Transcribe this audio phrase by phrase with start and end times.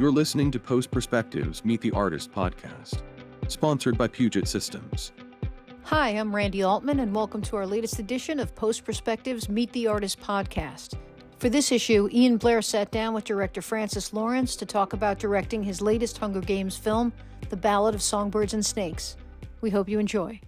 [0.00, 3.02] You're listening to Post Perspectives Meet the Artist podcast,
[3.48, 5.12] sponsored by Puget Systems.
[5.82, 9.88] Hi, I'm Randy Altman, and welcome to our latest edition of Post Perspectives Meet the
[9.88, 10.94] Artist podcast.
[11.36, 15.62] For this issue, Ian Blair sat down with director Francis Lawrence to talk about directing
[15.62, 17.12] his latest Hunger Games film,
[17.50, 19.18] The Ballad of Songbirds and Snakes.
[19.60, 20.40] We hope you enjoy.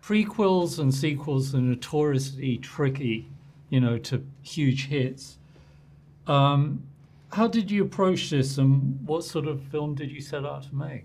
[0.00, 3.28] Prequels and sequels are notoriously tricky,
[3.68, 5.38] you know, to huge hits.
[6.28, 6.84] Um,
[7.32, 10.74] how did you approach this, and what sort of film did you set out to
[10.74, 11.04] make?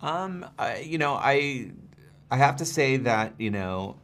[0.00, 1.72] Um, I, you know, I
[2.30, 3.96] I have to say that you know,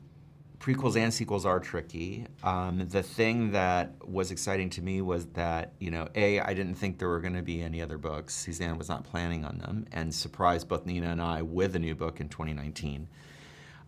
[0.59, 2.27] prequels and sequels are tricky.
[2.43, 6.75] Um, the thing that was exciting to me was that you know, a I didn't
[6.75, 8.35] think there were going to be any other books.
[8.35, 11.95] Suzanne was not planning on them, and surprised both Nina and I with a new
[11.95, 13.09] book in 2019.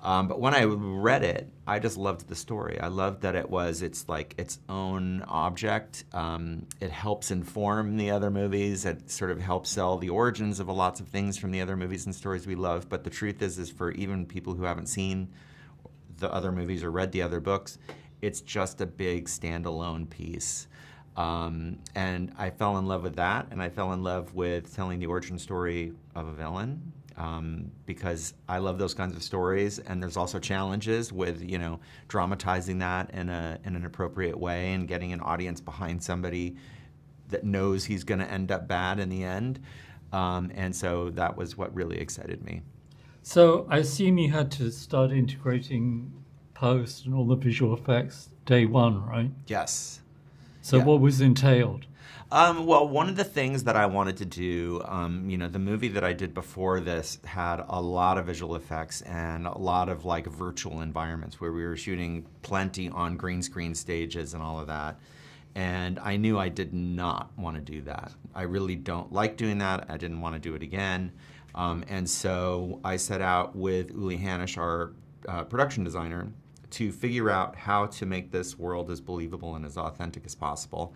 [0.01, 2.79] Um, but when I read it, I just loved the story.
[2.81, 6.05] I loved that it was it's like its own object.
[6.13, 8.85] Um, it helps inform the other movies.
[8.85, 11.77] It sort of helps sell the origins of a lots of things from the other
[11.77, 12.89] movies and stories we love.
[12.89, 15.29] But the truth is, is for even people who haven't seen
[16.19, 17.79] the other movies or read the other books,
[18.23, 20.69] it's just a big standalone piece.
[21.17, 25.01] Um, and I fell in love with that, and I fell in love with telling
[25.01, 29.79] the origin story of a villain um, because I love those kinds of stories.
[29.81, 34.73] And there's also challenges with you know dramatizing that in a in an appropriate way
[34.73, 36.57] and getting an audience behind somebody
[37.29, 39.61] that knows he's going to end up bad in the end.
[40.13, 42.63] Um, and so that was what really excited me.
[43.23, 46.11] So I assume you had to start integrating
[46.55, 49.31] post and all the visual effects day one, right?
[49.47, 50.01] Yes.
[50.63, 50.85] So Yeah.
[50.85, 51.87] what was entailed?
[52.31, 55.59] Um, well, one of the things that I wanted to do, um, you know, the
[55.59, 59.89] movie that I did before this had a lot of visual effects and a lot
[59.89, 64.61] of like virtual environments where we were shooting plenty on green screen stages and all
[64.61, 65.01] of that.
[65.55, 68.13] And I knew I did not want to do that.
[68.35, 69.87] I really don't like doing that.
[69.89, 71.13] I didn't want to do it again.
[71.55, 74.93] Um, and so I set out with Uli Hanisch, our
[75.27, 76.31] uh, production designer,
[76.73, 80.95] to figure out how to make this world as believable and as authentic as possible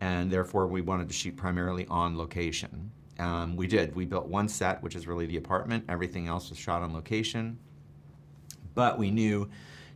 [0.00, 2.90] and therefore we wanted to shoot primarily on location.
[3.18, 3.94] Um, we did.
[3.94, 5.84] We built one set, which is really the apartment.
[5.88, 7.58] Everything else was shot on location.
[8.74, 9.48] But we knew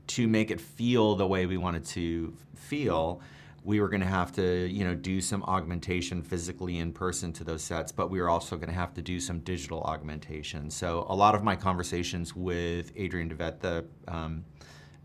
[0.09, 3.21] to make it feel the way we wanted to feel,
[3.65, 7.45] we were going to have to, you know, do some augmentation physically in person to
[7.45, 10.71] those sets, but we were also going to have to do some digital augmentation.
[10.71, 14.45] So a lot of my conversations with Adrian de Wet, the um,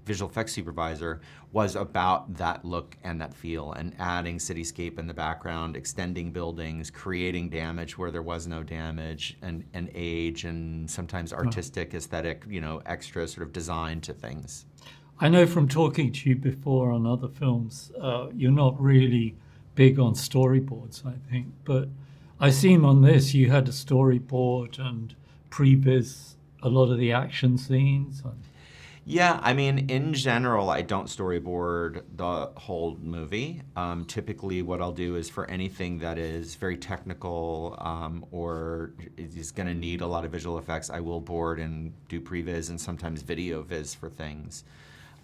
[0.06, 1.22] visual effects supervisor
[1.52, 6.90] was about that look and that feel and adding cityscape in the background, extending buildings,
[6.90, 12.60] creating damage where there was no damage, and, and age and sometimes artistic, aesthetic, you
[12.60, 14.66] know, extra sort of design to things.
[15.20, 19.36] I know from talking to you before on other films, uh, you're not really
[19.76, 21.48] big on storyboards, I think.
[21.64, 21.90] But
[22.40, 25.16] I seem on this, you had a storyboard and
[25.50, 28.24] previs a lot of the action scenes.
[29.06, 33.62] Yeah, I mean, in general, I don't storyboard the whole movie.
[33.76, 39.52] Um, typically, what I'll do is for anything that is very technical um, or is
[39.52, 42.80] going to need a lot of visual effects, I will board and do previs and
[42.80, 44.64] sometimes video viz for things.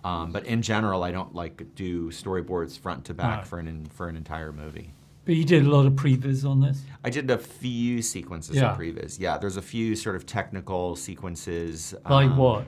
[0.03, 3.47] Um, but in general, I don't like do storyboards front to back Right.
[3.47, 4.93] for an for an entire movie.
[5.25, 6.81] But you did a lot of previs on this.
[7.03, 8.71] I did a few sequences Yeah.
[8.71, 9.19] of previs.
[9.19, 11.93] Yeah, there's a few sort of technical sequences.
[12.09, 12.65] Like um, what?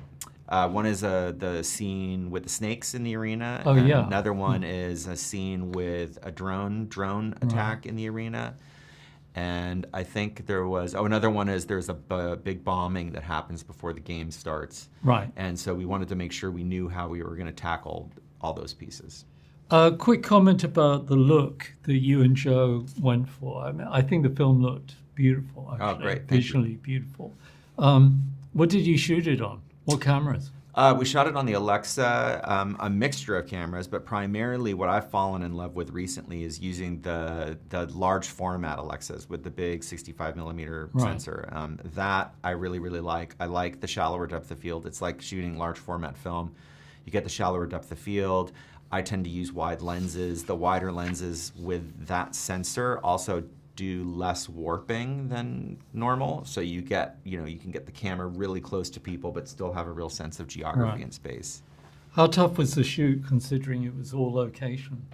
[0.51, 3.63] Uh, one is uh, the scene with the snakes in the arena.
[3.66, 4.06] Oh, and yeah.
[4.06, 8.56] Another one is a scene with a drone drone attack in the arena.
[9.34, 13.23] And I think there was oh another one is there's a b- big bombing that
[13.23, 14.90] happens before the game starts.
[15.03, 15.31] Right.
[15.38, 18.11] And so we wanted to make sure we knew how we were going to tackle
[18.41, 19.23] all those pieces.
[19.69, 23.63] A quick comment about the look that you and Jo went for.
[23.63, 25.69] I mean, I think the film looked beautiful.
[25.72, 26.17] Actually, Oh, great.
[26.28, 26.38] Thank you.
[26.38, 27.34] visually beautiful.
[27.79, 29.61] Um, what did you shoot it on?
[29.86, 30.52] What cameras?
[30.74, 34.88] Uh, we shot it on the Alexa, um, a mixture of cameras, but primarily what
[34.88, 39.50] I've fallen in love with recently is using the the large format Alexas with the
[39.50, 41.03] big 65 millimeter Right.
[41.09, 41.50] sensor.
[41.52, 43.35] Um, that I really really like.
[43.40, 44.85] I like the shallower depth of field.
[44.85, 46.53] It's like shooting large format film.
[47.05, 48.53] You get the shallower depth of field.
[48.94, 50.46] I tend to use wide lenses.
[50.46, 53.44] The wider lenses with that sensor also
[53.76, 56.44] do less warping than normal.
[56.46, 59.47] So you get, you know, you can get the camera really close to people but
[59.47, 61.03] still have a real sense of geography Right.
[61.03, 61.64] and space.
[62.14, 65.06] How tough was the shoot considering it was all location?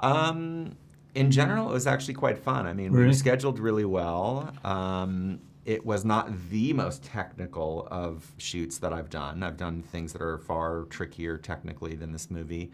[0.00, 0.76] Um,
[1.14, 2.66] in general, it was actually quite fun.
[2.66, 4.52] I mean, we were scheduled really well.
[4.64, 9.42] Um, it was not the most technical of shoots that I've done.
[9.42, 12.70] I've done things that are far trickier technically than this movie.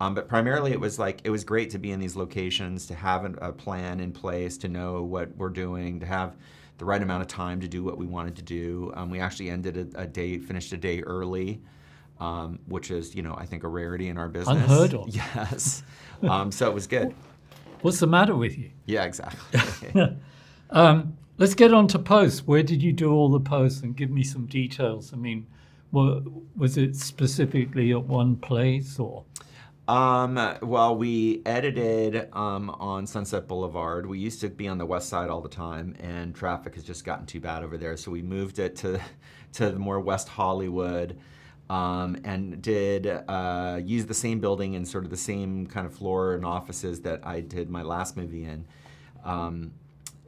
[0.00, 2.94] Um, but primarily, it was like it was great to be in these locations, to
[2.94, 6.36] have an, a plan in place, to know what we're doing, to have
[6.78, 8.92] the right amount of time to do what we wanted to do.
[8.94, 11.60] Um, we actually ended a, a, day, finished a day early,
[12.20, 14.56] um, which is, you know, I think a rarity in our business.
[14.56, 15.08] Unheard of.
[15.14, 15.82] Yes.
[16.22, 17.14] Um, so it was good.
[17.82, 18.70] What's the matter with you?
[18.86, 20.06] Yeah, exactly.
[20.70, 22.46] Um, let's get on to posts.
[22.46, 25.14] Where did you do all the posts and give me some details?
[25.14, 25.46] I mean,
[25.90, 29.24] was it specifically at one place or?
[29.88, 34.04] Um, well, we edited um, on Sunset Boulevard.
[34.04, 37.06] We used to be on the west side all the time, and traffic has just
[37.06, 37.96] gotten too bad over there.
[37.96, 39.00] So we moved it to
[39.54, 41.18] to the more West Hollywood,
[41.70, 45.94] um, and did uh, use the same building and sort of the same kind of
[45.94, 48.66] floor and offices that I did my last movie in.
[49.24, 49.72] Um,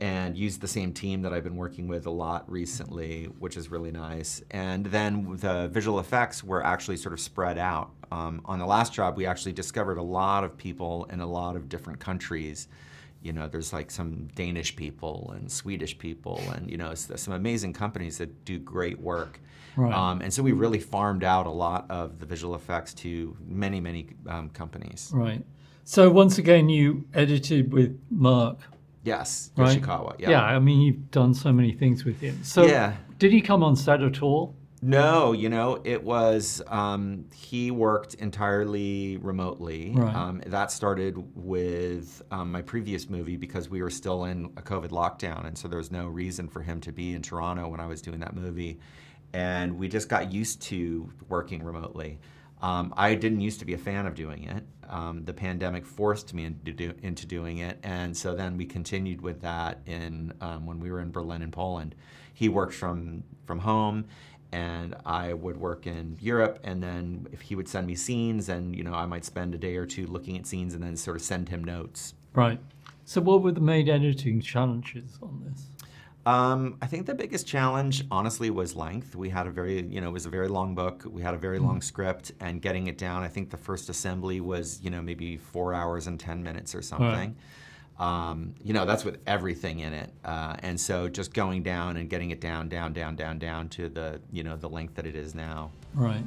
[0.00, 3.70] and used the same team that I've been working with a lot recently, which is
[3.70, 4.42] really nice.
[4.50, 7.90] And then the visual effects were actually sort of spread out.
[8.10, 11.56] Um, on the last job, we actually discovered a lot of people in a lot
[11.56, 12.68] of different countries.
[13.22, 17.72] You know, there's like some Danish people and Swedish people, and you know, some amazing
[17.72, 19.40] companies that do great work.
[19.76, 19.92] Right.
[19.92, 23.80] Um, and so we really farmed out a lot of the visual effects to many,
[23.80, 25.10] many um, companies.
[25.14, 25.44] Right.
[25.84, 28.58] So once again, you edited with Mark
[29.02, 29.80] Yes, right?
[29.80, 30.16] Yoshikawa.
[30.18, 30.30] Yeah.
[30.30, 32.42] yeah, I mean, you've done so many things with him.
[32.44, 32.96] So, yeah.
[33.18, 34.54] did he come on set at all?
[34.82, 39.92] No, you know, it was, um, he worked entirely remotely.
[39.94, 40.14] Right.
[40.14, 44.88] Um, that started with um, my previous movie because we were still in a COVID
[44.88, 45.46] lockdown.
[45.46, 48.00] And so there was no reason for him to be in Toronto when I was
[48.00, 48.78] doing that movie.
[49.34, 52.18] And we just got used to working remotely.
[52.62, 54.64] Um, I didn't used to be a fan of doing it.
[54.88, 59.20] Um, the pandemic forced me into, do, into, doing it, and so then we continued
[59.20, 61.94] with that in um, when we were in Berlin and Poland.
[62.34, 64.06] He worked from from home,
[64.52, 66.60] and I would work in Europe.
[66.64, 69.58] And then if he would send me scenes, and you know I might spend a
[69.58, 72.14] day or two looking at scenes, and then sort of send him notes.
[72.34, 72.60] Right.
[73.04, 75.66] So, what were the main editing challenges on this?
[76.26, 79.16] Um, I think the biggest challenge, honestly, was length.
[79.16, 81.04] We had a very, you know, it was a very long book.
[81.08, 81.84] We had a very long mm.
[81.84, 83.22] script, and getting it down.
[83.22, 86.82] I think the first assembly was, you know, maybe four hours and ten minutes or
[86.82, 87.08] something.
[87.08, 87.34] Right.
[88.00, 92.08] Um, you know, that's with everything in it, uh, and so just going down and
[92.08, 95.14] getting it down, down, down, down, down to the, you know, the length that it
[95.14, 95.70] is now.
[95.92, 96.24] Right.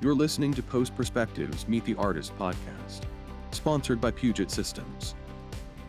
[0.00, 3.02] You're listening to Post Perspectives Meet the Artist podcast,
[3.50, 5.14] sponsored by Puget Systems.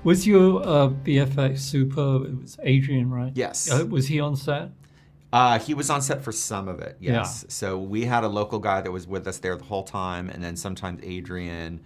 [0.04, 2.26] Was your uh, VFX super?
[2.26, 3.32] It was Adrian, right?
[3.34, 3.72] Yes.
[3.72, 4.72] Uh, was he on set?
[5.32, 7.44] Uh, he was on set for some of it, yes.
[7.46, 7.50] Yeah.
[7.50, 10.44] So we had a local guy that was with us there the whole time, and
[10.44, 11.80] then sometimes Adrian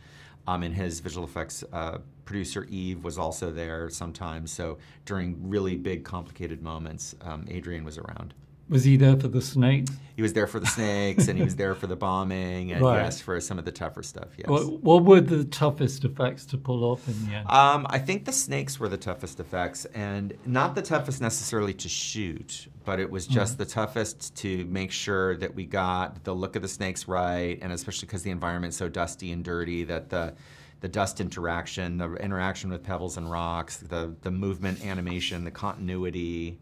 [0.48, 4.52] um, and his visual effects uh, producer Eve was also there sometimes.
[4.52, 8.34] So during really big, complicated moments, um, Adrian was around.
[8.68, 9.92] Was he there for the snakes?
[10.16, 13.04] He was there for the snakes, and he was there for the bombing, and right.
[13.04, 14.30] yes, for some of the tougher stuff.
[14.38, 14.48] Yes.
[14.48, 17.50] What, what, were the toughest effects to pull off in the end?
[17.50, 21.90] Um, I think the snakes were the toughest effects, and not the toughest necessarily to
[21.90, 26.34] shoot, but it was just mm the toughest to make sure that we got the
[26.34, 30.10] look of the snakes right, and especially because the environment's so dusty and dirty that
[30.10, 30.34] the
[30.82, 36.60] the dust interaction, the interaction with pebbles and rocks, the the movement animation, the continuity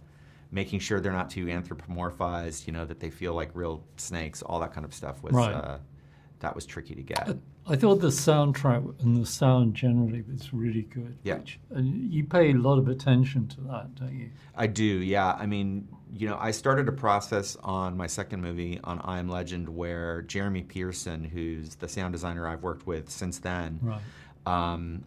[0.54, 4.60] making sure they're not too anthropomorphized, you know, that they feel like real snakes, all
[4.60, 5.54] that kind of stuff was right.
[5.54, 5.78] uh,
[6.40, 7.38] that was tricky to get.
[7.66, 11.18] I, thought the soundtrack and the sound generally was really good.
[11.24, 11.38] Yeah.
[11.38, 14.30] Which, and you pay a lot of attention to that, don't you?
[14.56, 15.32] I do, yeah.
[15.32, 19.30] I mean, you know, I started a process on my second movie on I Am
[19.30, 24.02] Legend where Jeremy Pearson, who's the sound designer I've worked with since then, right.
[24.46, 25.06] Um,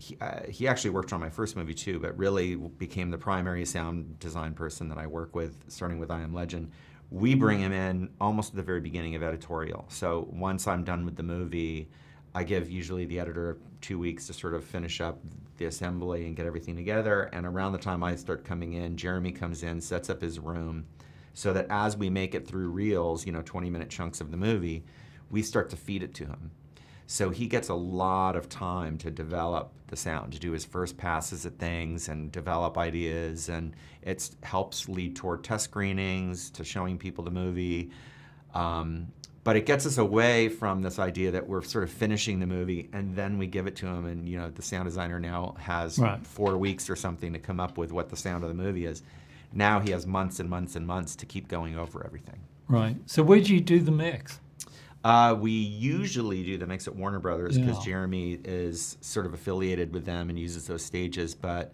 [0.00, 3.66] he, uh, he actually worked on my first movie too, but really became the primary
[3.66, 6.70] sound design person that I work with, starting with I Am Legend.
[7.10, 9.84] We bring him in almost at the very beginning of editorial.
[9.88, 11.90] So once I'm done with the movie,
[12.34, 15.18] I give usually the editor two weeks to sort of finish up
[15.58, 17.24] the assembly and get everything together.
[17.32, 20.86] And around the time I start coming in, Jeremy comes in, sets up his room,
[21.34, 24.36] so that as we make it through reels, you know, 20 minute chunks of the
[24.36, 24.84] movie,
[25.30, 26.52] we start to feed it to him.
[27.10, 30.96] So he gets a lot of time to develop the sound, to do his first
[30.96, 33.48] passes at things and develop ideas.
[33.48, 37.90] And it helps lead toward test screenings, to showing people the movie.
[38.54, 39.08] Um,
[39.42, 42.88] but it gets us away from this idea that we're sort of finishing the movie
[42.92, 45.98] and then we give it to him and you know the sound designer now has
[45.98, 46.24] right.
[46.24, 49.02] four weeks or something to come up with what the sound of the movie is
[49.52, 52.38] now he has months and months and months to keep going over everything
[52.68, 54.40] right so where do you do the mix
[55.04, 57.92] uh, we usually do the mix at Warner Brothers because yeah.
[57.92, 61.34] Jeremy is sort of affiliated with them and uses those stages.
[61.34, 61.72] But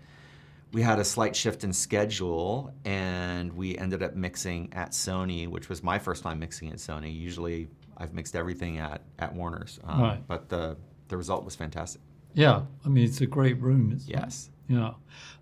[0.72, 5.68] we had a slight shift in schedule and we ended up mixing at Sony, which
[5.68, 7.12] was my first time mixing at Sony.
[7.16, 9.80] Usually I've mixed everything at at Warner's.
[9.84, 10.26] Um, Right.
[10.28, 10.76] But the
[11.08, 12.00] the result was fantastic.
[12.34, 13.92] Yeah, I mean it's a great room.
[13.92, 14.50] Isn't Yes.
[14.68, 14.74] It?
[14.74, 14.92] Yeah.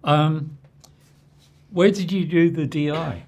[0.04, 0.56] Um,
[1.70, 3.24] where did you do the DI?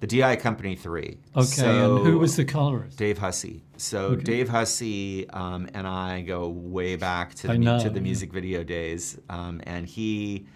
[0.00, 1.18] The DI Company Three.
[1.34, 2.98] Okay, So- and who was the colorist?
[2.98, 3.62] Dave Hussey.
[3.78, 4.22] So Okay.
[4.24, 8.02] Dave Hussey um, and I go way back to the, know, to the yeah.
[8.02, 10.46] music video days, um, and he,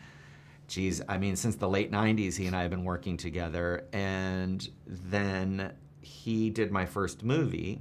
[0.68, 4.68] geez, I mean, since the late '90s, he and I have been working together, and
[4.86, 7.80] then he did my first movie.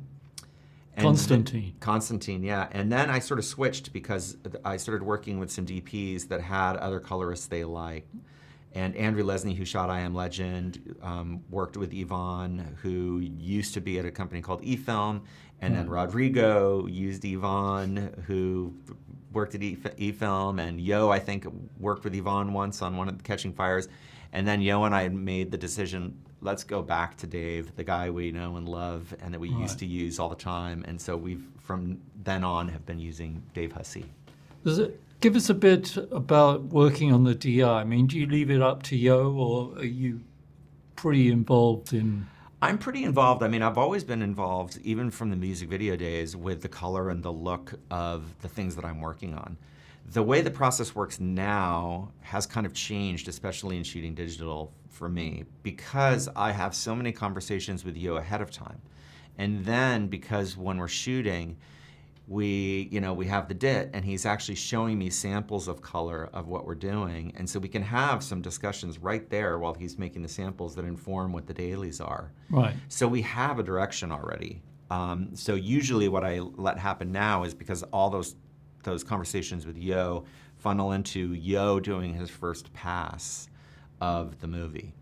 [0.97, 1.75] Constantine.
[1.79, 2.67] Constantine, yeah.
[2.71, 4.35] And then I sort of switched because
[4.65, 8.13] I started working with some DPs that had other colorists they liked.
[8.73, 13.81] And Andrew Lesnie, who shot I Am Legend, um, worked with Yvonne, who used to
[13.81, 15.21] be at a company called eFilm.
[15.61, 18.73] And then Rodrigo used Yvonne, who
[19.33, 20.61] worked at E- eFilm.
[20.61, 21.47] And Yo, I think,
[21.79, 23.87] worked with Yvonne once on one of the Catching Fires.
[24.33, 28.09] And then Yo and I made the decision let's go back to Dave, the guy
[28.09, 29.59] we know and love, and that we Right.
[29.61, 30.85] used to use all the time.
[30.87, 34.05] And so we've, from then on, have been using Dave Hussey.
[34.63, 37.63] Does it give us a bit about working on the DI?
[37.63, 40.21] I mean, do you leave it up to Yo, or are you
[40.95, 42.27] pretty involved in?
[42.61, 43.41] I'm pretty involved.
[43.41, 47.09] I mean, I've always been involved, even from the music video days, with the color
[47.09, 49.57] and the look of the things that I'm working on.
[50.11, 55.07] The way the process works now has kind of changed, especially in shooting digital for
[55.07, 58.81] me, because I have so many conversations with you ahead of time.
[59.37, 61.57] And then because when we're shooting,
[62.29, 66.29] we you know we have the dit and he's actually showing me samples of color
[66.31, 67.33] of what we're doing.
[67.35, 70.85] And so we can have some discussions right there while he's making the samples that
[70.85, 72.31] inform what the dailies are.
[72.51, 72.75] Right.
[72.87, 74.61] so we have a direction already.
[74.91, 78.35] Um, so usually what i let happen now is because all those
[78.83, 80.23] those conversations with yo
[80.57, 83.49] funnel into yo doing his first pass
[84.01, 84.93] of the movie.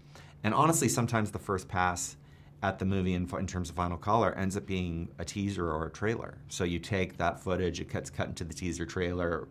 [0.46, 2.16] And honestly sometimes the first pass
[2.64, 5.86] at the movie in, in terms of final color ends up being a teaser or
[5.88, 6.38] a trailer.
[6.50, 9.48] So you take that footage, it gets cut into the teaser trailer.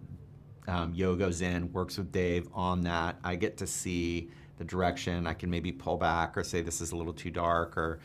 [0.66, 3.18] Um, Yo goes in, works with Dave on that.
[3.22, 5.26] I get to see the direction.
[5.26, 8.00] I can maybe pull back or say this is a little too dark or.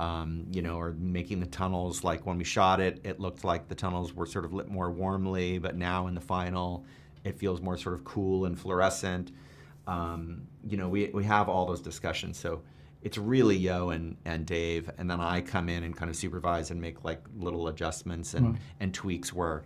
[0.00, 3.66] Um, you know, or making the tunnels like when we shot it, it looked like
[3.66, 6.86] the tunnels were sort of lit more warmly, but now in the final,
[7.24, 9.32] it feels more sort of cool and fluorescent.
[9.88, 12.38] Um, you know, we, we have all those discussions.
[12.38, 12.62] So
[13.02, 16.70] it's really Yo and, and Dave, and then I come in and kind of supervise
[16.70, 18.58] and make like little adjustments and, Right.
[18.80, 19.62] and tweaks where,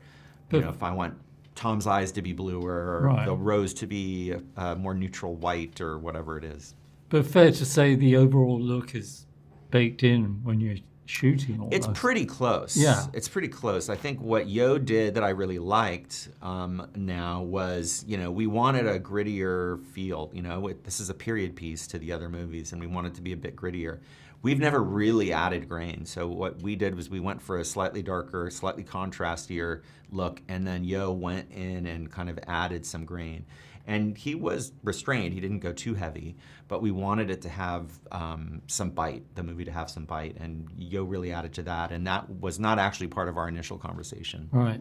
[0.50, 1.14] you know, if I want
[1.54, 3.26] Tom's eyes to be bluer or Right.
[3.26, 6.74] the rose to be uh, more neutral white or whatever it is.
[7.08, 9.26] But fair to say the overall look is
[9.70, 10.76] baked in when you're
[11.12, 12.76] shooting all It's pretty close.
[12.76, 13.06] Yeah.
[13.12, 13.88] It's pretty close.
[13.88, 18.46] I think what Yo did that I really liked um, now was, you know, we
[18.46, 20.30] wanted a grittier feel.
[20.32, 23.14] You know, it, this is a period piece to the other movies, and we wanted
[23.14, 24.00] to be a bit grittier.
[24.42, 26.04] We've never really added grain.
[26.04, 30.66] So what we did was we went for a slightly darker, slightly contrastier look, and
[30.66, 33.46] then Yo went in and kind of added some grain.
[33.86, 35.34] And he was restrained.
[35.34, 36.36] He didn't go too heavy,
[36.68, 40.36] but we wanted it to have um, some bite, the movie to have some bite.
[40.38, 41.90] And Yo really added to that.
[41.92, 44.48] And that was not actually part of our initial conversation.
[44.52, 44.80] Right.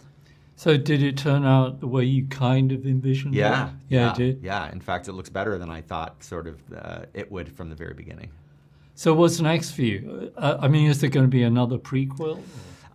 [0.56, 3.70] So did it turn out the way you kind of envisioned Yeah.
[3.70, 3.74] it?
[3.90, 4.44] Yeah, it did.
[4.44, 4.72] Yeah.
[4.72, 7.76] In fact, it looks better than I thought sort of uh, it would from the
[7.76, 8.30] very beginning.
[8.96, 10.32] So what's next for you?
[10.38, 12.42] Uh, I mean, is there going to be another prequel?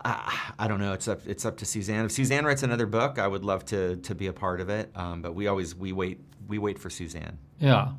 [0.05, 0.93] Uh, I don't know.
[0.93, 1.27] It's up.
[1.27, 2.05] It's up to Suzanne.
[2.05, 4.91] If Suzanne writes another book, I would love to to be a part of it.
[4.95, 7.39] Um, but we always we wait we wait for Suzanne.
[7.59, 7.93] Yeah.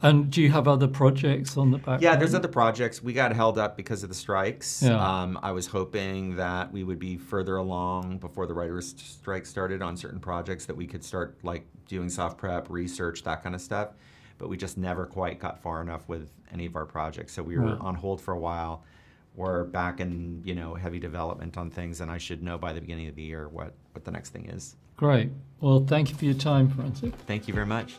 [0.00, 2.00] And do you have other projects on the back?
[2.00, 3.02] Yeah, there's other projects.
[3.02, 4.80] We got held up because of the strikes.
[4.80, 4.94] Yeah.
[4.96, 9.82] Um, I was hoping that we would be further along before the writers' strike started
[9.82, 13.60] on certain projects that we could start like doing soft prep, research, that kind of
[13.60, 13.88] stuff.
[14.38, 17.32] But we just never quite got far enough with any of our projects.
[17.34, 17.80] So we were Right.
[17.80, 18.84] on hold for a while.
[19.34, 22.80] We're back in you know heavy development on things, and I should know by the
[22.80, 24.76] beginning of the year what what the next thing is.
[24.96, 25.30] Great.
[25.60, 27.12] Well, thank you for your time, Francis.
[27.26, 27.98] Thank you very much.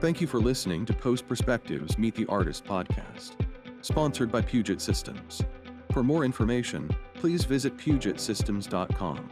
[0.00, 3.36] Thank you for listening to Post Perspectives Meet the Artist podcast,
[3.82, 5.42] sponsored by Puget Systems.
[5.92, 9.30] For more information, please visit pugetsystems.com.